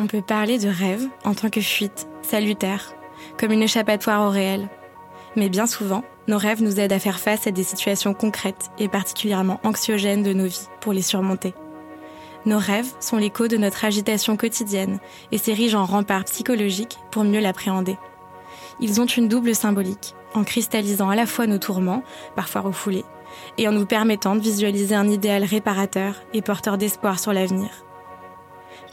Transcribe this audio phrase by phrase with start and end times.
[0.00, 2.94] on peut parler de rêve en tant que fuite, salutaire,
[3.38, 4.68] comme une échappatoire au réel.
[5.36, 8.88] Mais bien souvent, nos rêves nous aident à faire face à des situations concrètes et
[8.88, 11.54] particulièrement anxiogènes de nos vies pour les surmonter.
[12.46, 14.98] Nos rêves sont l'écho de notre agitation quotidienne
[15.32, 17.98] et s'érigent en rempart psychologique pour mieux l'appréhender.
[18.80, 22.02] Ils ont une double symbolique, en cristallisant à la fois nos tourments,
[22.36, 23.04] parfois refoulés,
[23.58, 27.68] et en nous permettant de visualiser un idéal réparateur et porteur d'espoir sur l'avenir.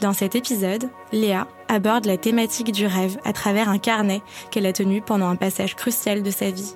[0.00, 4.72] Dans cet épisode, Léa aborde la thématique du rêve à travers un carnet qu'elle a
[4.72, 6.74] tenu pendant un passage crucial de sa vie.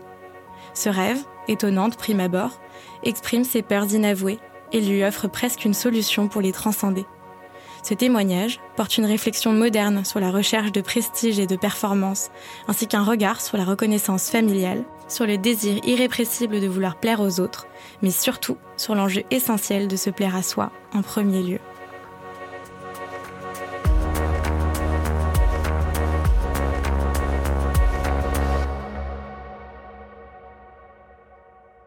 [0.75, 2.61] Ce rêve, étonnant de prime abord,
[3.05, 4.41] exprime ses peurs inavouées
[4.73, 7.07] et lui offre presque une solution pour les transcender.
[7.85, 12.31] Ce témoignage porte une réflexion moderne sur la recherche de prestige et de performance,
[12.67, 17.39] ainsi qu'un regard sur la reconnaissance familiale, sur le désir irrépressible de vouloir plaire aux
[17.39, 17.67] autres,
[18.03, 21.59] mais surtout sur l'enjeu essentiel de se plaire à soi en premier lieu.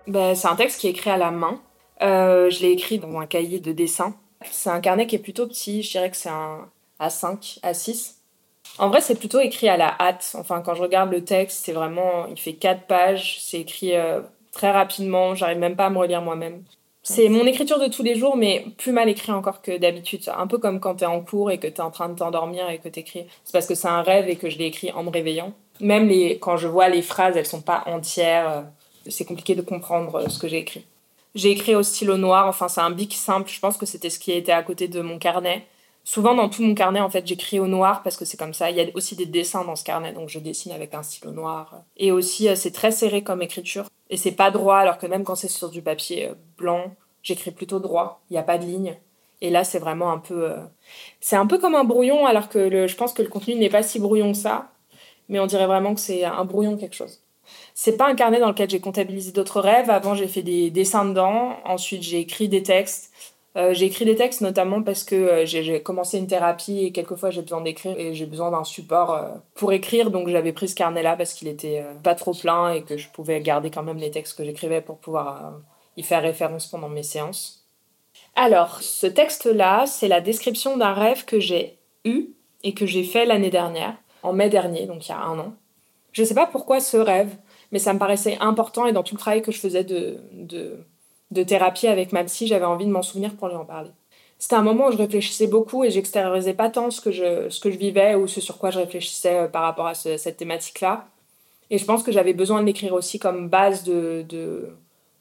[0.07, 1.59] Ben, c'est un texte qui est écrit à la main.
[2.01, 4.15] Euh, je l'ai écrit dans un cahier de dessin.
[4.51, 8.15] C'est un carnet qui est plutôt petit, je dirais que c'est un A5, A6.
[8.77, 10.35] En vrai, c'est plutôt écrit à la hâte.
[10.37, 12.27] Enfin, quand je regarde le texte, c'est vraiment.
[12.27, 16.21] Il fait 4 pages, c'est écrit euh, très rapidement, j'arrive même pas à me relire
[16.21, 16.63] moi-même.
[17.03, 20.21] C'est mon écriture de tous les jours, mais plus mal écrit encore que d'habitude.
[20.35, 22.79] Un peu comme quand t'es en cours et que t'es en train de t'endormir et
[22.79, 23.27] que t'écris.
[23.43, 25.53] C'est parce que c'est un rêve et que je l'ai écrit en me réveillant.
[25.79, 28.65] Même les, quand je vois les phrases, elles sont pas entières.
[29.07, 30.85] C'est compliqué de comprendre euh, ce que j'ai écrit.
[31.35, 34.19] J'ai écrit au stylo noir, enfin c'est un bic simple, je pense que c'était ce
[34.19, 35.65] qui était à côté de mon carnet.
[36.05, 38.69] Souvent dans tout mon carnet, en fait, j'écris au noir parce que c'est comme ça.
[38.69, 41.31] Il y a aussi des dessins dans ce carnet, donc je dessine avec un stylo
[41.31, 41.81] noir.
[41.97, 43.87] Et aussi, euh, c'est très serré comme écriture.
[44.11, 47.51] Et c'est pas droit, alors que même quand c'est sur du papier euh, blanc, j'écris
[47.51, 48.21] plutôt droit.
[48.29, 48.95] Il n'y a pas de ligne.
[49.41, 50.53] Et là, c'est vraiment un peu.
[51.21, 53.83] C'est un peu comme un brouillon, alors que je pense que le contenu n'est pas
[53.83, 54.71] si brouillon que ça.
[55.27, 57.24] Mais on dirait vraiment que c'est un brouillon quelque chose.
[57.73, 59.89] C'est pas un carnet dans lequel j'ai comptabilisé d'autres rêves.
[59.89, 61.57] Avant, j'ai fait des dessins dedans.
[61.65, 63.11] Ensuite, j'ai écrit des textes.
[63.57, 67.29] Euh, j'ai écrit des textes notamment parce que euh, j'ai commencé une thérapie et quelquefois
[67.29, 70.11] j'ai besoin d'écrire et j'ai besoin d'un support euh, pour écrire.
[70.11, 73.39] Donc j'avais pris ce carnet-là parce qu'il était pas trop plein et que je pouvais
[73.39, 75.53] garder quand même les textes que j'écrivais pour pouvoir
[75.95, 77.65] y faire référence pendant mes séances.
[78.35, 82.31] Alors, ce texte-là, c'est la description d'un rêve que j'ai eu
[82.63, 85.53] et que j'ai fait l'année dernière, en mai dernier, donc il y a un an.
[86.15, 87.35] Je sais pas pourquoi ce rêve,
[87.73, 91.43] mais ça me paraissait important et dans tout le travail que je faisais de, de,
[91.43, 93.89] thérapie avec ma psy, j'avais envie de m'en souvenir pour lui en parler.
[94.39, 97.59] C'était un moment où je réfléchissais beaucoup et j'extériorisais pas tant ce que, je, ce
[97.59, 101.05] que je vivais ou ce sur quoi je réfléchissais euh, par rapport à cette thématique-là.
[101.69, 104.69] Et je pense que j'avais besoin de l'écrire aussi comme base de, de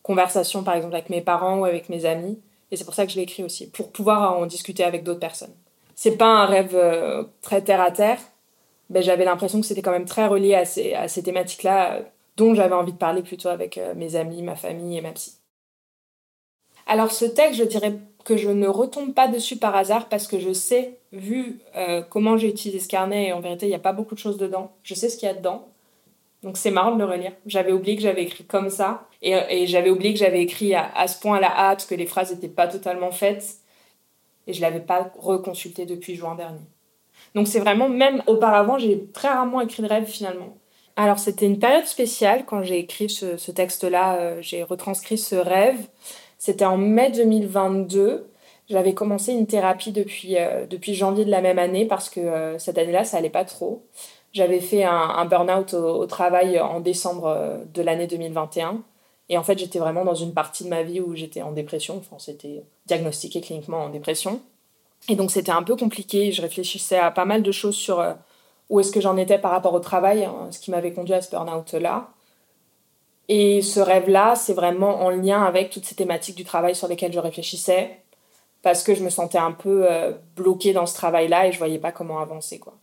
[0.04, 2.38] conversation, par exemple, avec mes parents ou avec mes amis.
[2.70, 5.20] Et c'est pour ça que je l'ai écrit aussi, pour pouvoir en discuter avec d'autres
[5.20, 5.54] personnes.
[5.96, 8.18] C'est pas un rêve euh, très terre à terre,
[8.90, 12.02] mais j'avais l'impression que c'était quand même très relié à ces, à ces thématiques-là
[12.36, 15.38] dont j'avais envie de parler plutôt avec euh, mes amis, ma famille et ma psy.
[16.86, 20.38] Alors ce texte, je dirais que je ne retombe pas dessus par hasard parce que
[20.38, 23.80] je sais, vu euh, comment j'ai utilisé ce carnet, et en vérité, il n'y a
[23.80, 25.68] pas beaucoup de choses dedans, je sais ce qu'il y a dedans.
[26.42, 27.32] Donc c'est marrant de le relire.
[27.46, 30.90] J'avais oublié que j'avais écrit comme ça, et, et j'avais oublié que j'avais écrit à,
[30.94, 33.58] à, ce point à la hâte, que les phrases n'étaient pas totalement faites,
[34.46, 36.60] et je ne l'avais pas reconsulté depuis juin dernier.
[37.34, 40.56] Donc c'est vraiment, même auparavant, j'ai très rarement écrit de rêve finalement.
[40.96, 45.88] Alors c'était une période spéciale quand j'ai écrit ce, texte-là, euh, j'ai retranscrit ce rêve.
[46.38, 48.30] C'était en mai 2022.
[48.68, 52.58] J'avais commencé une thérapie depuis, euh, depuis janvier de la même année parce que euh,
[52.58, 53.84] cette année-là, ça allait pas trop.
[54.32, 58.82] J'avais fait un, burn-out au, travail en décembre de l'année 2021.
[59.28, 61.96] Et en fait, j'étais vraiment dans une partie de ma vie où j'étais en dépression.
[61.98, 64.40] Enfin, c'était diagnostiqué cliniquement en dépression.
[65.08, 66.32] Et donc, c'était un peu compliqué.
[66.32, 68.02] Je réfléchissais à pas mal de choses sur
[68.70, 71.20] où est-ce que j'en étais par rapport au travail, hein, ce qui m'avait conduit à
[71.20, 72.08] ce burn-out-là.
[73.28, 77.12] Et ce rêve-là, c'est vraiment en lien avec toutes ces thématiques du travail sur lesquelles
[77.12, 77.98] je réfléchissais,
[78.62, 81.78] parce que je me sentais un peu euh, bloquée dans ce travail-là et je voyais
[81.78, 82.58] pas comment avancer.
[82.58, 82.74] quoi.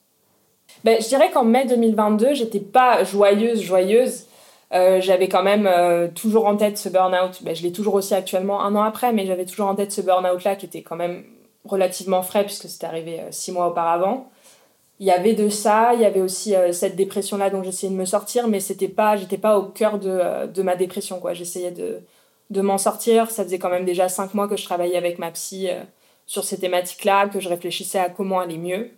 [0.84, 4.26] Ben, je dirais qu'en mai 2022, j'étais pas joyeuse, joyeuse.
[4.74, 7.44] Euh, j'avais quand même euh, toujours en tête ce burn-out.
[7.44, 10.02] Ben, je l'ai toujours aussi actuellement un an après, mais j'avais toujours en tête ce
[10.02, 11.24] burn-out-là qui était quand même
[11.66, 14.30] relativement frais puisque c'était arrivé six mois auparavant
[15.02, 17.92] il y avait de ça, il y avait aussi euh, cette dépression là dont j'essayais
[17.92, 21.20] de me sortir, mais c'était pas, j'étais pas au cœur de, euh, de ma dépression
[21.20, 21.34] quoi.
[21.34, 22.02] J'essayais de,
[22.52, 23.32] de m'en sortir.
[23.32, 25.82] Ça faisait quand même déjà cinq mois que je travaillais avec ma psy euh,
[26.28, 28.92] sur ces thématiques là, que je réfléchissais à comment aller mieux.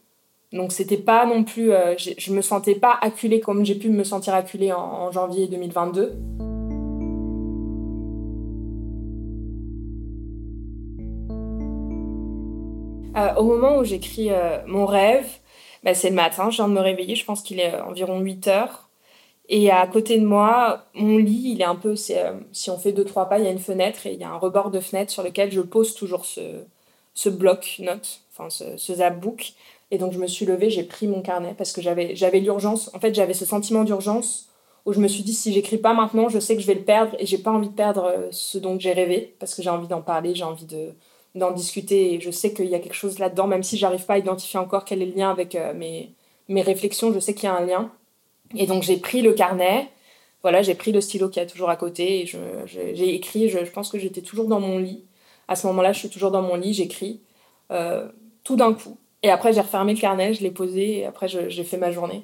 [0.51, 4.35] Donc c'était pas non plus, je me sentais pas acculée comme j'ai pu me sentir
[4.35, 6.52] acculée en, en janvier 2022.
[13.15, 15.27] Euh, au moment où j'écris euh, mon rêve,
[15.83, 18.47] bah, c'est le matin, je viens de me réveiller, je pense qu'il est environ 8
[18.47, 18.89] heures.
[19.49, 21.95] Et à côté de moi, mon lit, il est un peu.
[21.95, 24.29] si on fait deux, trois pas, il y a une fenêtre et il y a
[24.29, 29.53] un rebord de fenêtre sur lequel je pose toujours ce, bloc-notes, enfin ce, ce zapbook.
[29.91, 32.89] Et donc je me suis levée, j'ai pris mon carnet parce que j'avais, j'avais l'urgence.
[32.95, 34.49] En fait, j'avais ce sentiment d'urgence
[34.85, 36.83] où je me suis dit si j'écris pas maintenant, je sais que je vais le
[36.83, 39.69] perdre et j'ai pas envie de perdre euh, ce dont j'ai rêvé parce que j'ai
[39.69, 40.93] envie d'en parler, j'ai envie de
[41.35, 44.13] d'en discuter et je sais qu'il y a quelque chose là-dedans même si j'arrive pas
[44.13, 46.13] à identifier encore quel est le lien avec euh, mes
[46.49, 47.91] mes réflexions, je sais qu'il y a un lien.
[48.55, 49.89] Et donc j'ai pris le carnet,
[50.41, 52.25] voilà, j'ai pris le stylo qui est toujours à côté et
[52.67, 55.05] j'ai écrit, je, pense que j'étais toujours dans mon lit.
[55.47, 57.21] À ce moment-là, je suis toujours dans mon lit, j'écris
[57.71, 58.07] euh,
[58.43, 58.97] tout d'un coup.
[59.23, 62.23] Et après, j'ai refermé le carnet, je l'ai posé et après, j'ai fait ma journée.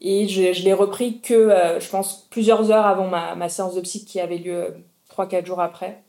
[0.00, 3.80] Et je, l'ai repris que, euh, je pense, plusieurs heures avant ma, ma, séance de
[3.80, 4.76] psy qui avait lieu
[5.10, 6.04] 3-4 euh, jours après.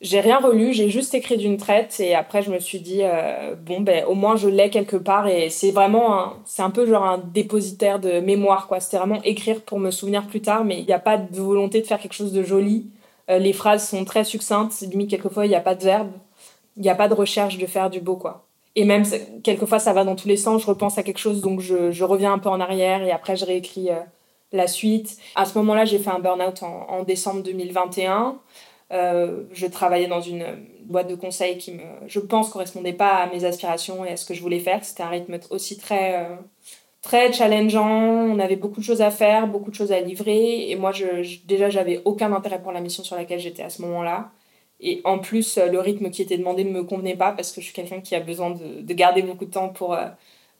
[0.00, 3.56] J'ai rien relu, j'ai juste écrit d'une traite et après je me suis dit, euh,
[3.56, 7.04] bon, ben au moins je l'ai quelque part et c'est vraiment, c'est un peu genre
[7.04, 8.78] un dépositaire de mémoire, quoi.
[8.78, 11.80] C'était vraiment écrire pour me souvenir plus tard, mais il n'y a pas de volonté
[11.80, 12.86] de faire quelque chose de joli.
[13.28, 16.10] Euh, les phrases sont très succinctes, limite quelquefois il n'y a pas de verbe,
[16.76, 18.48] il n'y a pas de recherche de faire du beau, quoi.
[18.78, 19.02] Et même,
[19.42, 20.62] quelquefois, ça va dans tous les sens.
[20.62, 23.34] Je repense à quelque chose, donc je, je reviens un peu en arrière et après,
[23.34, 23.98] je réécris euh,
[24.52, 25.16] la suite.
[25.34, 28.38] À ce moment-là, j'ai fait un burn-out en, en, décembre 2021.
[28.90, 30.44] Euh, je travaillais dans une
[30.84, 34.24] boîte de conseil qui, me, je pense, correspondait pas à mes aspirations et à ce
[34.24, 34.84] que je voulais faire.
[34.84, 36.36] C'était un rythme aussi très, euh,
[37.02, 37.86] très challengeant.
[37.86, 40.70] On avait beaucoup de choses à faire, beaucoup de choses à livrer.
[40.70, 41.06] Et moi, je,
[41.46, 44.30] déjà, j'avais aucun intérêt pour la mission sur laquelle j'étais à ce moment-là.
[44.80, 47.60] Et en plus, euh, le rythme qui était demandé ne me convenait pas parce que
[47.60, 49.98] je suis quelqu'un qui a besoin de, de, garder beaucoup de temps pour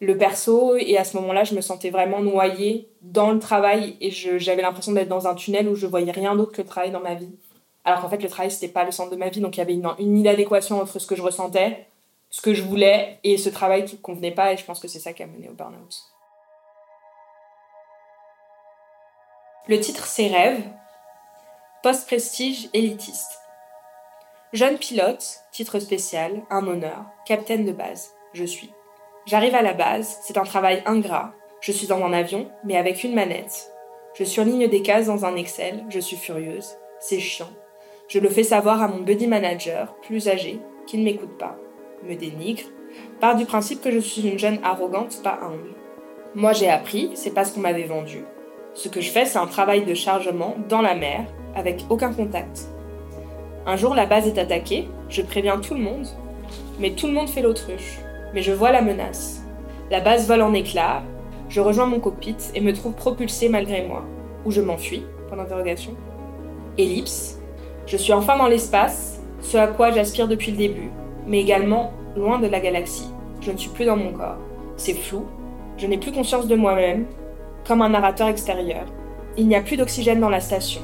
[0.00, 0.76] le perso.
[0.76, 4.92] Et à ce moment-là, je me sentais vraiment noyée dans le travail et j'avais l'impression
[4.92, 7.30] d'être dans un tunnel où je voyais rien d'autre que le travail dans ma vie.
[7.88, 9.40] Alors qu'en fait, le travail, c'était pas le centre de ma vie.
[9.40, 11.86] Donc il y avait une, inadéquation entre ce que je ressentais,
[12.28, 14.52] ce que je voulais et ce travail qui ne convenait pas.
[14.52, 15.96] Et je pense que c'est ça qui a mené au burn-out.
[19.68, 20.60] Le titre, c'est Rêve,
[21.82, 23.40] post-prestige élitiste.
[24.52, 28.70] Jeune pilote, titre spécial, un honneur, capitaine de base, je suis.
[29.24, 31.32] J'arrive à la base, c'est un travail ingrat.
[31.62, 33.72] Je suis dans un avion, mais avec une manette.
[34.12, 36.76] Je surligne des cases dans un Excel, je suis furieuse.
[37.00, 37.48] C'est chiant.
[38.08, 41.58] Je le fais savoir à mon buddy manager, plus âgé, qui ne m'écoute pas,
[42.08, 42.62] me dénigre,
[43.20, 45.74] part du principe que je suis une jeune arrogante, pas humble.
[46.34, 48.24] Moi j'ai appris, c'est pas ce qu'on m'avait vendu.
[48.72, 52.68] Ce que je fais, c'est un travail de chargement dans la mer, avec aucun contact.
[53.66, 56.06] Un jour, la base est attaquée, je préviens tout le monde,
[56.80, 57.98] mais tout le monde fait l'autruche.
[58.32, 59.42] Mais je vois la menace.
[59.90, 61.02] La base vole en éclats,
[61.50, 64.02] je rejoins mon cockpit et me trouve propulsé malgré moi.
[64.46, 65.94] Ou je m'enfuis, point d'interrogation.
[66.78, 67.37] Ellipse.
[67.88, 70.90] Je suis enfin dans l'espace, ce à quoi j'aspire depuis le début,
[71.26, 73.08] mais également loin de la galaxie.
[73.40, 74.36] Je ne suis plus dans mon corps.
[74.76, 75.24] C'est flou,
[75.78, 77.06] je n'ai plus conscience de moi-même,
[77.66, 78.84] comme un narrateur extérieur.
[79.38, 80.82] Il n'y a plus d'oxygène dans la station.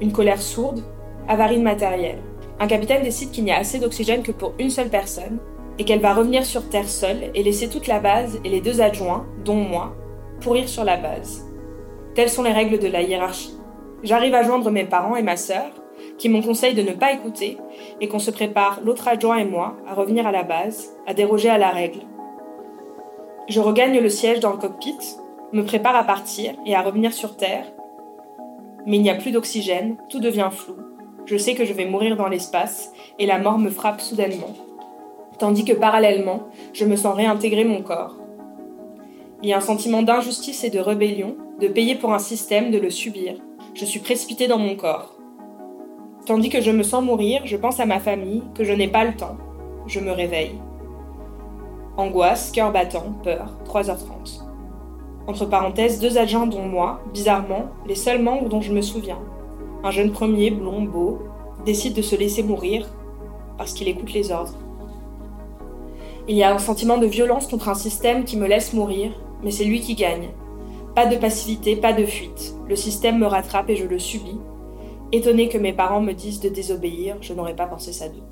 [0.00, 0.82] Une colère sourde,
[1.28, 2.16] avarie de matériel.
[2.60, 5.40] Un capitaine décide qu'il n'y a assez d'oxygène que pour une seule personne
[5.78, 8.80] et qu'elle va revenir sur Terre seule et laisser toute la base et les deux
[8.80, 9.94] adjoints, dont moi,
[10.40, 11.44] pourrir sur la base.
[12.14, 13.54] Telles sont les règles de la hiérarchie.
[14.02, 15.66] J'arrive à joindre mes parents et ma sœur,
[16.18, 17.58] qui m'ont conseillé de ne pas écouter
[18.00, 21.48] et qu'on se prépare, l'autre adjoint et moi, à revenir à la base, à déroger
[21.48, 22.00] à la règle.
[23.48, 24.98] Je regagne le siège dans le cockpit,
[25.52, 27.64] me prépare à partir et à revenir sur Terre,
[28.86, 30.76] mais il n'y a plus d'oxygène, tout devient flou,
[31.28, 34.56] je sais que je vais mourir dans l'espace et la mort me frappe soudainement.
[35.38, 38.16] Tandis que parallèlement, je me sens réintégrer mon corps.
[39.42, 42.78] Il y a un sentiment d'injustice et de rébellion, de payer pour un système, de
[42.78, 43.34] le subir.
[43.74, 45.17] Je suis précipitée dans mon corps.
[46.28, 49.02] Tandis que je me sens mourir, je pense à ma famille, que je n'ai pas
[49.02, 49.38] le temps.
[49.86, 50.56] Je me réveille.
[51.96, 54.42] Angoisse, cœur battant, peur, 3h30.
[55.26, 59.18] Entre parenthèses, deux agents dont moi, bizarrement, les seuls membres dont je me souviens
[59.82, 61.18] un jeune premier, blond, beau,
[61.64, 62.86] décide de se laisser mourir
[63.56, 64.58] parce qu'il écoute les ordres.
[66.28, 69.50] Il y a un sentiment de violence contre un système qui me laisse mourir, mais
[69.50, 70.28] c'est lui qui gagne.
[70.94, 72.54] Pas de passivité, pas de fuite.
[72.68, 74.38] Le système me rattrape et je le subis.
[75.10, 78.22] Étonné que mes parents me disent de désobéir, je n'aurais pas pensé ça d'eux.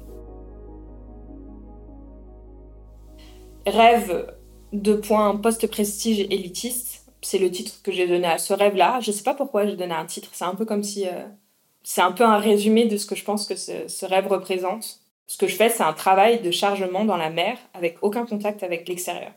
[3.67, 4.35] Rêve
[4.73, 9.01] de points post-prestige élitiste, c'est le titre que j'ai donné à ce rêve-là.
[9.01, 10.31] Je sais pas pourquoi j'ai donné un titre.
[10.33, 11.09] C'est un peu comme si.
[11.09, 11.25] Euh,
[11.83, 15.01] c'est un peu un résumé de ce que je pense que ce, ce rêve représente.
[15.27, 18.63] Ce que je fais, c'est un travail de chargement dans la mer avec aucun contact
[18.63, 19.33] avec l'extérieur.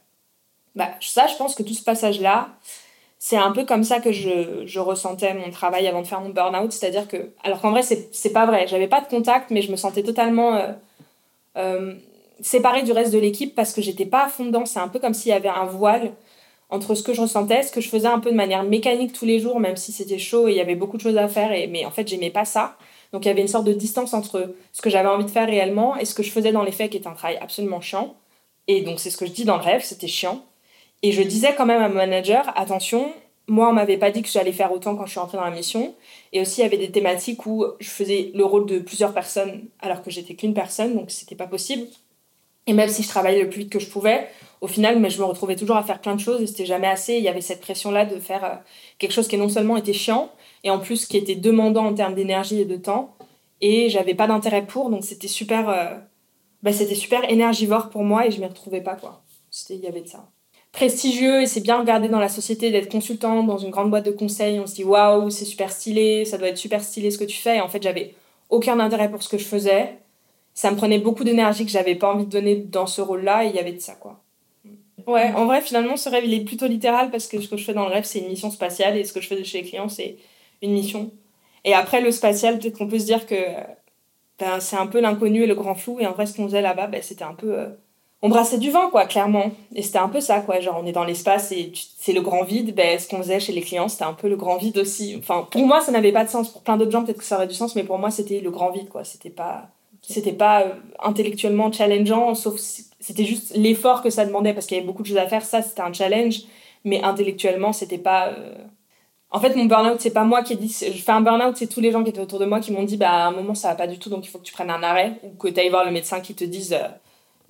[0.75, 2.49] Bah, ça, je pense que tout ce passage-là,
[3.19, 6.71] c'est un peu comme ça que je, ressentais mon travail avant de faire mon burn-out.
[6.71, 7.31] C'est-à-dire que.
[7.43, 8.65] Alors qu'en vrai, c'est pas vrai.
[8.67, 10.55] J'avais pas de contact, mais je me sentais totalement.
[10.55, 10.71] Euh,
[11.57, 11.95] euh,
[12.41, 14.65] séparée du reste de l'équipe parce que j'étais pas à fond dedans.
[14.65, 16.13] C'est un peu comme s'il y avait un voile
[16.69, 19.25] entre ce que je ressentais, ce que je faisais un peu de manière mécanique tous
[19.25, 21.51] les jours, même si c'était chaud et il y avait beaucoup de choses à faire.
[21.51, 22.77] Et, mais en fait, j'aimais pas ça.
[23.11, 25.47] Donc il y avait une sorte de distance entre ce que j'avais envie de faire
[25.47, 28.15] réellement et ce que je faisais dans les faits, qui était un travail absolument chiant.
[28.67, 30.45] Et donc c'est ce que je dis dans le rêve, c'était chiant.
[31.01, 33.11] Et je disais quand même à mon manager, attention,
[33.47, 35.51] moi on m'avait pas dit que j'allais faire autant quand je suis rentrée dans la
[35.51, 35.95] mission.
[36.33, 39.69] Et aussi il y avait des thématiques où je faisais le rôle de plusieurs personnes
[39.79, 41.87] alors que j'étais qu'une personne, donc c'était pas possible.
[42.67, 44.27] Et même si je travaillais le plus vite que je pouvais,
[44.61, 46.87] au final, mais je me retrouvais toujours à faire plein de choses et c'était jamais
[46.87, 47.15] assez.
[47.15, 48.55] Il y avait cette pression-là de faire euh,
[48.99, 50.31] quelque chose qui non seulement était chiant,
[50.63, 53.15] et en plus qui était demandant en termes d'énergie et de temps.
[53.61, 55.97] Et j'avais pas d'intérêt pour, donc c'était super, euh,
[56.61, 59.23] bah, super énergivore pour moi et je m'y retrouvais pas quoi.
[59.69, 60.29] Il y avait de ça.
[60.71, 64.11] Prestigieux et c'est bien regardé dans la société d'être consultant dans une grande boîte de
[64.11, 64.59] conseil.
[64.59, 67.37] On se dit waouh, c'est super stylé, ça doit être super stylé ce que tu
[67.37, 67.59] fais.
[67.59, 68.13] En fait, j'avais
[68.49, 69.97] aucun intérêt pour ce que je faisais.
[70.53, 73.47] Ça me prenait beaucoup d'énergie que j'avais pas envie de donner dans ce rôle-là et
[73.49, 74.21] il y avait de ça quoi.
[75.07, 77.63] Ouais, en vrai, finalement, ce rêve, il est plutôt littéral parce que ce que je
[77.63, 79.67] fais dans le rêve, c'est une mission spatiale et ce que je fais chez les
[79.67, 80.17] clients, c'est
[80.61, 81.11] une mission.
[81.65, 83.35] Et après, le spatial, peut-être qu'on peut se dire que
[84.39, 85.99] ben, c'est un peu l'inconnu et le grand flou.
[85.99, 87.57] Et en vrai, ce qu'on faisait là-bas, ben, c'était un peu.
[87.57, 87.69] Euh,
[88.21, 89.51] on brassait du vent, quoi, clairement.
[89.73, 90.59] Et c'était un peu ça, quoi.
[90.59, 92.75] Genre, on est dans l'espace et c'est le grand vide.
[92.75, 95.15] Ben, ce qu'on faisait chez les clients, c'était un peu le grand vide aussi.
[95.17, 96.49] Enfin, pour moi, ça n'avait pas de sens.
[96.49, 98.51] Pour plein d'autres gens, peut-être que ça aurait du sens, mais pour moi, c'était le
[98.51, 99.03] grand vide, quoi.
[99.03, 99.69] C'était pas.
[100.01, 100.73] C'était pas euh,
[101.03, 102.55] intellectuellement challengeant, sauf
[102.99, 105.43] c'était juste l'effort que ça demandait parce qu'il y avait beaucoup de choses à faire.
[105.43, 106.41] Ça, c'était un challenge,
[106.83, 108.29] mais intellectuellement, c'était pas.
[108.29, 108.55] Euh,
[109.31, 110.69] en fait, mon burn-out, c'est pas moi qui ai dit.
[110.69, 112.83] Je fais un burn-out, c'est tous les gens qui étaient autour de moi qui m'ont
[112.83, 114.53] dit bah, à un moment, ça va pas du tout, donc il faut que tu
[114.53, 116.87] prennes un arrêt ou que tu ailles voir le médecin qui te dise euh,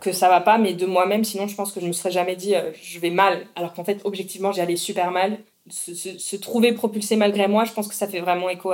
[0.02, 2.36] que ça va pas, mais de moi-même, sinon, je pense que je me serais jamais
[2.36, 3.46] dit euh, je vais mal.
[3.56, 5.40] Alors qu'en fait, objectivement, j'allais super mal.
[5.70, 8.74] Se, se, trouver propulsé malgré moi, je pense que ça fait vraiment écho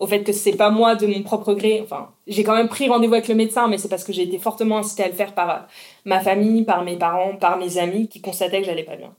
[0.00, 1.80] au fait que c'est pas moi de mon propre gré.
[1.82, 4.38] Enfin, j'ai quand même pris rendez-vous avec le médecin, mais c'est parce que j'ai été
[4.38, 5.58] fortement incitée à le faire par euh,
[6.06, 9.14] ma famille, par mes parents, par mes amis qui constataient que j'allais pas bien.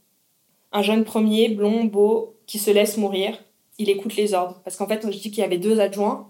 [0.72, 3.38] Un jeune premier, blond, beau, qui se laisse mourir,
[3.78, 4.60] il écoute les ordres.
[4.64, 6.28] Parce qu'en fait, je dis qu'il y avait deux adjoints.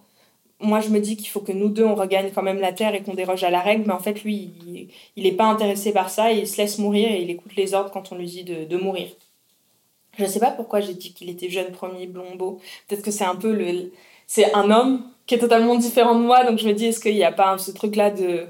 [0.61, 2.93] Moi, je me dis qu'il faut que nous deux, on regagne quand même la terre
[2.93, 3.85] et qu'on déroge à la règle.
[3.87, 4.51] Mais en fait, lui,
[5.15, 6.31] il n'est pas intéressé par ça.
[6.31, 8.77] il se laisse mourir et il écoute les ordres quand on lui dit de, de
[8.77, 9.07] mourir.
[10.17, 12.59] Je ne sais pas pourquoi j'ai dit qu'il était jeune, premier, blond, beau.
[12.87, 13.91] Peut-être que c'est un peu le...
[14.27, 16.43] C'est un homme qui est totalement différent de moi.
[16.45, 18.47] Donc je me dis, est-ce qu'il n'y a pas ce truc-là de...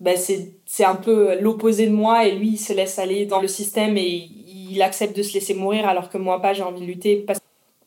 [0.00, 3.48] Ben, c'est un peu l'opposé de moi et lui, il se laisse aller dans le
[3.48, 4.28] système et
[4.70, 7.16] il accepte de se laisser mourir alors que moi pas, j'ai envie de lutter.
[7.16, 7.37] Parce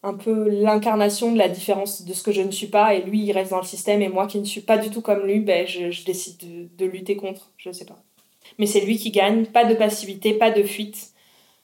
[0.03, 3.19] un peu l'incarnation de la différence de ce que je ne suis pas et lui
[3.23, 5.39] il reste dans le système et moi qui ne suis pas du tout comme lui,
[5.39, 7.97] ben, je, je décide de, de, lutter contre, je sais pas.
[8.57, 11.11] Mais c'est lui qui gagne, pas de passivité, pas de fuite.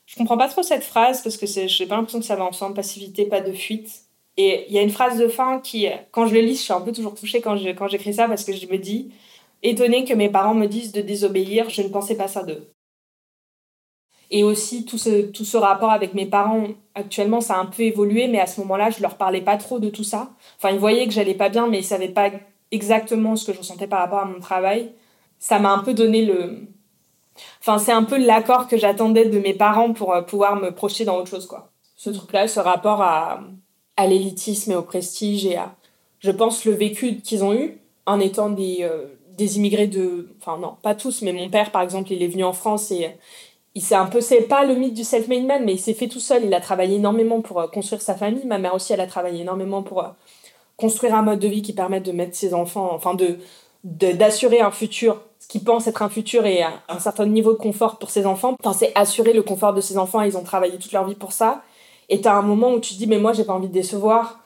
[0.06, 2.75] Je comprends pas trop cette phrase parce que j'ai pas l'impression que ça va ensemble,
[2.75, 4.08] passivité, pas de fuite.
[4.38, 6.74] Et il y a une phrase de fin qui, quand je le lis, je suis
[6.74, 9.12] un peu toujours touchée quand j'écris quand ça parce que je me dis,
[9.63, 12.72] étonnée que mes parents me disent de désobéir, je ne pensais pas ça d'eux.
[14.29, 17.84] Et aussi, tout ce, tout ce rapport avec mes parents, actuellement, ça a un peu
[17.84, 20.29] évolué, mais à ce moment-là, je leur parlais pas trop de tout ça.
[20.57, 22.31] Enfin, ils voyaient que j'allais pas bien, mais ils savaient pas
[22.72, 24.91] exactement ce que je ressentais par rapport à mon travail.
[25.39, 26.67] Ça m'a un peu donné le.
[27.62, 31.05] Enfin, c'est un peu l'accord que j'attendais de mes parents pour euh, pouvoir me projeter
[31.05, 31.69] dans autre chose, quoi.
[31.96, 33.41] Ce truc-là, ce rapport à,
[33.96, 35.75] à l'élitisme et au prestige et à,
[36.19, 39.05] je pense, le vécu qu'ils ont eu en étant des, euh,
[39.38, 40.36] des immigrés de.
[40.41, 43.15] Enfin, non, pas tous, mais mon père, par exemple, il est venu en France et
[43.77, 46.43] il c'est pas le mythe du self-made man, mais il s'est fait tout seul.
[46.43, 48.43] Il a travaillé énormément pour euh, construire sa famille.
[48.46, 50.07] Ma mère aussi, elle a travaillé énormément pour euh,
[50.77, 53.38] construire un mode de vie qui permette de mettre ses enfants, enfin de
[53.84, 58.00] d'assurer un futur, ce qu'ils pensent être un futur et un, certain niveau de confort
[58.00, 58.57] pour ses enfants.
[58.62, 60.22] Enfin, c'est assurer le confort de ses enfants.
[60.22, 61.62] Ils ont travaillé toute leur vie pour ça.
[62.10, 64.39] Et t'as un moment où tu te dis, mais moi, j'ai pas envie de décevoir.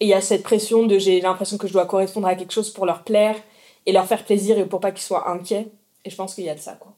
[0.00, 2.52] Et il y a cette pression de j'ai l'impression que je dois correspondre à quelque
[2.52, 3.36] chose pour leur plaire
[3.86, 5.68] et leur faire plaisir et pour pas qu'ils soient inquiets.
[6.04, 6.89] Et je pense qu'il y a de ça, quoi.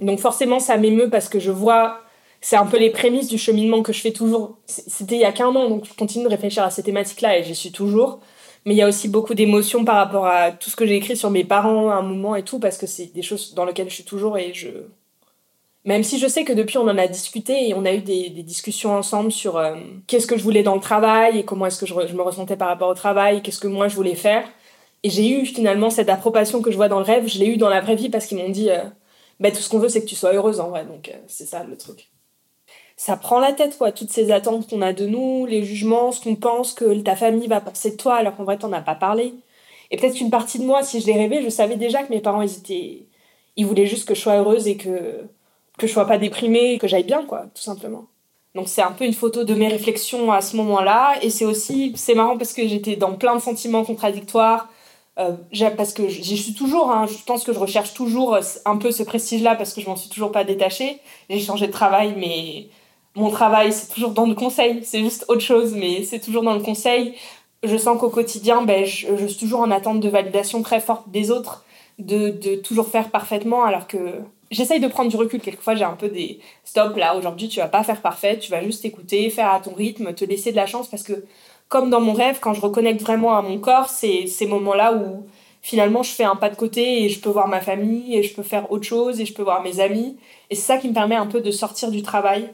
[0.00, 2.00] Donc forcément, ça m'émeut parce que je vois,
[2.40, 4.58] c'est un peu les prémices du cheminement que je fais toujours.
[4.66, 7.44] C'était il y a qu'un an, donc je continue de réfléchir à ces thématiques-là et
[7.44, 8.20] j'y suis toujours.
[8.64, 11.16] Mais il y a aussi beaucoup d'émotions par rapport à tout ce que j'ai écrit
[11.16, 13.90] sur mes parents à un moment et tout, parce que c'est des choses dans lesquelles
[13.90, 14.68] je suis toujours et je...
[15.84, 18.30] Même si je sais que depuis on en a discuté et on a eu des,
[18.30, 19.74] discussions ensemble sur euh,
[20.06, 22.68] qu'est-ce que je voulais dans le travail et comment est-ce que je, me ressentais par
[22.68, 24.44] rapport au travail, qu'est-ce que moi je voulais faire.
[25.02, 27.56] Et j'ai eu finalement cette approbation que je vois dans le rêve, je l'ai eu
[27.56, 28.84] dans la vraie vie parce qu'ils m'ont dit euh,
[29.42, 30.84] bah, tout ce qu'on veut, c'est que tu sois heureuse en vrai.
[30.84, 32.08] Donc, euh, c'est ça le truc.
[32.96, 36.20] Ça prend la tête, quoi, toutes ces attentes qu'on a de nous, les jugements, ce
[36.20, 38.94] qu'on pense que ta famille va penser de toi, alors qu'en vrai, t'en as pas
[38.94, 39.34] parlé.
[39.90, 42.20] Et peut-être qu'une partie de moi, si je l'ai rêvé, je savais déjà que mes
[42.20, 43.06] parents, ils étaient.
[43.56, 45.24] Ils voulaient juste que je sois heureuse et que,
[45.76, 48.06] que je sois pas déprimée, que j'aille bien, quoi, tout simplement.
[48.54, 51.16] Donc c'est un peu une photo de mes réflexions à ce moment-là.
[51.22, 54.68] Et c'est aussi, c'est marrant parce que j'étais dans plein de sentiments contradictoires
[55.18, 55.36] Euh,
[55.76, 59.02] parce que j'y suis toujours, hein, je pense que je recherche toujours un peu ce
[59.02, 61.00] prestige-là parce que je m'en suis toujours pas détachée.
[61.28, 62.68] J'ai changé de travail, mais
[63.14, 64.80] mon travail, c'est toujours dans le conseil.
[64.84, 67.14] C'est juste autre chose, mais c'est toujours dans le conseil.
[67.62, 71.08] Je sens qu'au quotidien, ben, je, je, suis toujours en attente de validation très forte
[71.10, 71.64] des autres,
[71.98, 73.98] de, de toujours faire parfaitement, alors que
[74.50, 75.40] j'essaye de prendre du recul.
[75.40, 77.16] Quelquefois, j'ai un peu des stop là.
[77.16, 80.24] Aujourd'hui, tu vas pas faire parfait, tu vas juste écouter, faire à ton rythme, te
[80.24, 81.24] laisser de la chance parce que,
[81.72, 85.26] comme dans mon rêve, quand je reconnecte vraiment à mon corps, c'est ces moments-là où
[85.62, 88.34] finalement je fais un pas de côté et je peux voir ma famille et je
[88.34, 90.18] peux faire autre chose et je peux voir mes amis.
[90.50, 92.52] Et c'est ça qui me permet un peu de sortir du travail.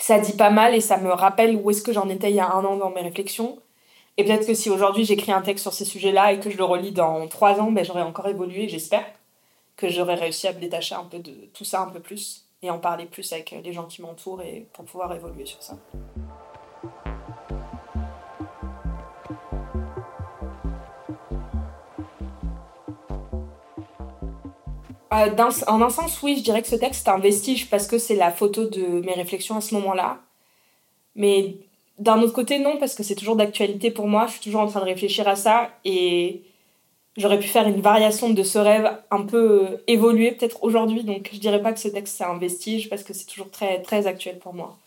[0.00, 2.40] Ça dit pas mal et ça me rappelle où est-ce que j'en étais il y
[2.40, 3.56] a un an dans mes réflexions.
[4.16, 6.64] Et peut-être que si aujourd'hui j'écris un texte sur ces sujets-là et que je le
[6.64, 9.06] relis dans trois ans, ben, j'aurais encore évolué, j'espère
[9.76, 12.70] que j'aurais réussi à me détacher un peu de tout ça un peu plus et
[12.70, 15.78] en parler plus avec les gens qui m'entourent et pour pouvoir évoluer sur ça.
[25.12, 27.98] Euh, en un sens, oui, je dirais que ce texte est un vestige parce que
[27.98, 30.20] c'est la photo de mes réflexions à ce moment-là.
[31.16, 31.56] Mais
[31.98, 34.26] d'un autre côté, non, parce que c'est toujours d'actualité pour moi.
[34.26, 36.42] Je suis toujours en train de réfléchir à ça et
[37.16, 41.04] j'aurais pu faire une variation de ce rêve un peu euh, évolué peut-être aujourd'hui.
[41.04, 43.82] Donc je dirais pas que ce texte c'est un vestige parce que c'est toujours très
[43.82, 44.78] très actuel pour moi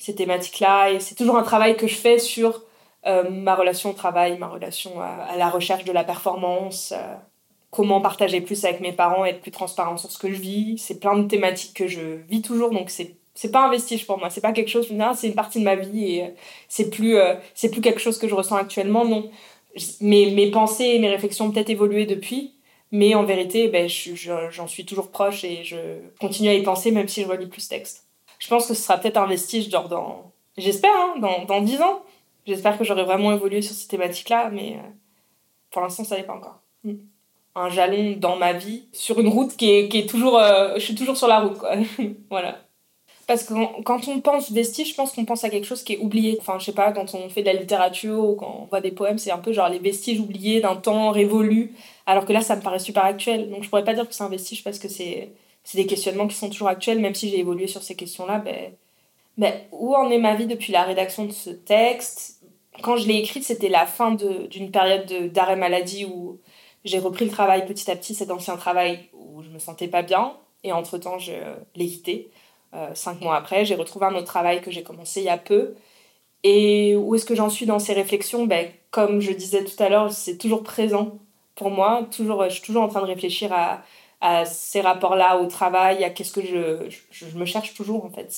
[0.00, 2.62] ces thématiques-là et c'est toujours un travail que je fais sur
[3.06, 6.94] euh, ma relation au travail, ma relation à, la recherche de la performance,
[7.70, 10.78] comment partager plus avec mes parents, être plus transparent sur ce que je vis.
[10.78, 14.18] C'est plein de thématiques que je vis toujours donc c'est c'est pas un vestige pour
[14.18, 16.34] moi c'est pas quelque chose c'est une partie de ma vie et
[16.68, 17.16] c'est plus
[17.54, 19.30] c'est plus quelque chose que je ressens actuellement non
[20.00, 22.54] mes, mes pensées et mes réflexions ont peut-être évolué depuis,
[22.92, 25.76] mais en vérité, ben, j'en suis toujours proche et je
[26.20, 28.06] continue à y penser même si je relis plus texte.
[28.38, 30.32] Je pense que ce sera peut-être un vestige, genre dans.
[30.56, 32.02] J'espère, hein, dans, dans 10 ans.
[32.46, 34.88] J'espère que j'aurai vraiment évolué sur ces thématiques-là, mais euh,
[35.70, 36.60] pour l'instant, ça n'est pas encore.
[36.84, 36.96] Hmm.
[37.56, 40.38] Un jalon dans ma vie, sur une route qui est, qui est toujours.
[40.38, 41.72] Euh, je suis toujours sur la route, quoi.
[42.30, 42.58] voilà.
[43.30, 43.54] Parce que
[43.84, 46.36] quand on pense vestige, je pense qu'on pense à quelque chose qui est oublié.
[46.40, 48.90] Enfin, je sais pas, quand on fait de la littérature ou quand on voit des
[48.90, 51.72] poèmes, c'est un peu genre les vestiges oubliés d'un temps révolu.
[52.06, 53.48] Alors que là, ça me paraît super actuel.
[53.50, 55.30] Donc je pourrais pas dire que c'est un vestige parce que c'est
[55.74, 58.38] des questionnements qui sont toujours actuels, même si j'ai évolué sur ces questions-là.
[58.38, 58.72] Ben,
[59.38, 62.42] ben, où en est ma vie depuis la rédaction de ce texte?
[62.82, 66.29] Quand je l'ai écrite, c'était la fin d'une période d'arrêt maladie où
[66.84, 70.02] j'ai repris le travail petit à petit, cet ancien travail où je me sentais pas
[70.02, 70.34] bien.
[70.64, 71.32] Et entre-temps, je
[71.74, 72.30] l'ai quitté.
[72.74, 75.38] Euh, cinq mois après, j'ai retrouvé un autre travail que j'ai commencé il y a
[75.38, 75.74] peu.
[76.44, 78.46] Et où est-ce que j'en suis dans ces réflexions?
[78.46, 81.18] Ben, Comme je disais tout à l'heure, c'est toujours présent
[81.54, 82.06] pour moi.
[82.14, 83.82] Toujours, je suis toujours en train de réfléchir à,
[84.20, 88.32] à ces rapports-là au travail, à qu'est-ce que je, je, me cherche toujours en fait.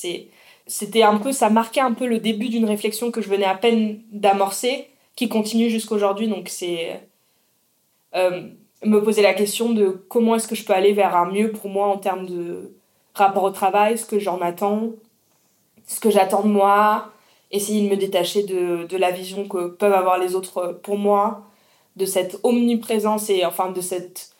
[0.66, 3.54] C'était un peu, ça marquait un peu le début d'une réflexion que je venais à
[3.56, 6.28] peine d'amorcer, qui continue jusqu'aujourd'hui.
[6.28, 7.00] Donc c'est
[8.14, 11.70] me poser la question de comment est-ce que je peux aller vers un mieux pour
[11.70, 12.74] moi en termes de
[13.14, 14.90] rapport au travail, ce que j'en attends,
[15.86, 17.10] ce que j'attends de moi,
[17.50, 21.42] essayer de me détacher de, de, la vision que peuvent avoir les autres pour moi,
[21.96, 24.32] de cette omniprésence et enfin de cette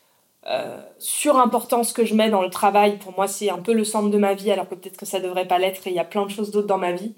[0.47, 2.99] euh, surimportance que je mets dans le travail.
[2.99, 5.21] Pour moi, c'est un peu le centre de ma vie, alors que peut-être que ça
[5.21, 7.15] devrait pas l'être et il y a plein de choses d'autres dans ma vie.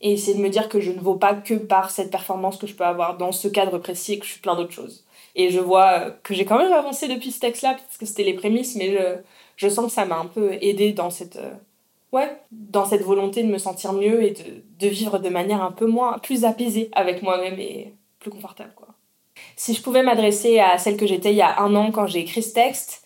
[0.00, 2.66] Et essayer de me dire que je ne vaux pas que par cette performance que
[2.66, 5.04] je peux avoir dans ce cadre précis et que je suis plein d'autres choses.
[5.34, 8.34] Et je vois que j'ai quand même avancé depuis ce texte-là, parce que c'était les
[8.34, 9.16] prémices, mais je,
[9.56, 11.52] je sens que ça m'a un peu aidé dans cette, euh,
[12.12, 15.72] ouais, dans cette volonté de me sentir mieux et de, de vivre de manière un
[15.72, 18.88] peu moins, plus apaisée avec moi-même et plus confortable, quoi.
[19.56, 22.20] Si je pouvais m'adresser à celle que j'étais il y a un an quand j'ai
[22.20, 23.04] écrit ce texte,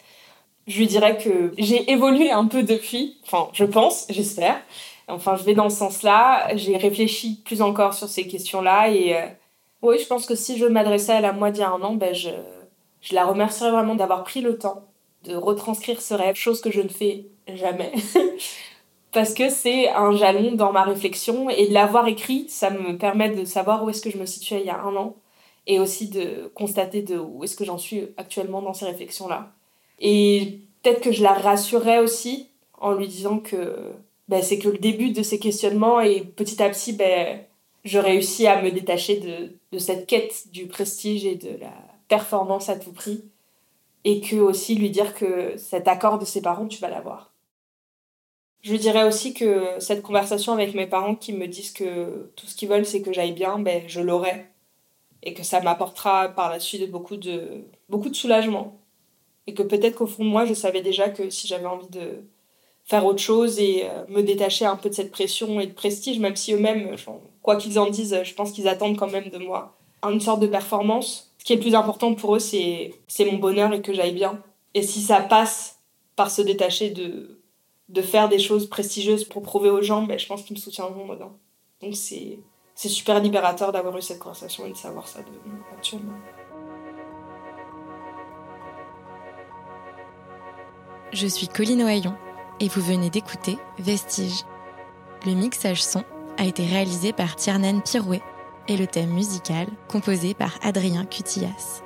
[0.67, 4.61] je lui dirais que j'ai évolué un peu depuis, enfin, je pense, j'espère.
[5.09, 6.55] Enfin, je vais dans ce sens-là.
[6.57, 9.27] J'ai réfléchi plus encore sur ces questions-là et euh,
[9.83, 11.95] oui, je pense que si je m'adressais à la moi d'il y a un an,
[11.95, 12.31] ben je,
[13.01, 14.85] je la remercierais vraiment d'avoir pris le temps
[15.25, 17.93] de retranscrire ce rêve, chose que je ne fais jamais.
[19.12, 23.31] Parce que c'est un jalon dans ma réflexion et de l'avoir écrit, ça me permet
[23.31, 25.17] de savoir où est-ce que je me situais il y a un an
[25.67, 29.53] et aussi de constater de où est-ce que j'en suis actuellement dans ces réflexions-là.
[29.99, 32.49] Et peut-être que je la rassurerais aussi
[32.81, 33.77] en lui disant que
[34.29, 37.41] ben, c'est que le début de ces questionnements et petit à petit, ben,
[37.85, 41.75] je réussis à me détacher de, de cette quête du prestige et de la
[42.09, 43.25] performance à tout prix
[44.05, 47.33] et que aussi lui dire que cet accord de ses parents, tu vas l'avoir.
[48.62, 52.57] Je dirais aussi que cette conversation avec mes parents qui me disent que tout ce
[52.57, 54.47] qu'ils veulent c'est que j'aille bien, ben, je l'aurai.
[55.23, 58.79] Et que ça m'apportera par la suite beaucoup de, beaucoup de soulagement.
[59.47, 62.23] Et que peut-être qu'au fond de moi, je savais déjà que si j'avais envie de
[62.85, 66.19] faire autre chose et euh, me détacher un peu de cette pression et de prestige,
[66.19, 66.97] même si eux-mêmes,
[67.48, 69.74] quoi qu'ils en disent, je pense qu'ils attendent quand même de moi
[70.06, 73.72] une sorte de performance Ce qui est le plus important pour eux, c'est mon bonheur
[73.72, 74.42] et que j'aille bien.
[74.74, 75.78] Et si ça passe
[76.14, 77.40] par se détacher de,
[77.88, 81.08] de faire des choses prestigieuses pour prouver aux gens, ben, je pense qu'ils me soutiendront
[81.08, 81.32] dedans.
[81.80, 82.38] Donc c'est
[82.74, 86.18] super libérateur d'avoir eu cette conversation et de savoir ça de, actuellement.
[91.14, 92.14] Je suis Colline Ohaillon
[92.61, 94.44] et vous venez d'écouter Vestige.
[95.24, 96.04] Le mixage son
[96.38, 98.22] a été réalisé par Tiernan Pirouet
[98.68, 101.83] et le thème musical composé par Adrien Cutillas.